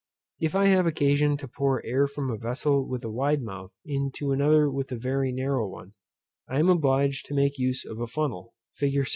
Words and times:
If 0.39 0.55
I 0.55 0.65
have 0.65 0.87
occasion 0.87 1.37
to 1.37 1.47
pour 1.47 1.85
air 1.85 2.07
from 2.07 2.31
a 2.31 2.35
vessel 2.35 2.87
with 2.89 3.03
a 3.03 3.11
wide 3.11 3.43
mouth 3.43 3.71
into 3.85 4.31
another 4.31 4.67
with 4.67 4.91
a 4.91 4.95
very 4.95 5.31
narrow 5.31 5.69
one, 5.69 5.93
I 6.49 6.57
am 6.57 6.69
obliged 6.69 7.27
to 7.27 7.35
make 7.35 7.59
use 7.59 7.85
of 7.85 7.99
a 7.99 8.07
funnel, 8.07 8.55
fig. 8.73 9.05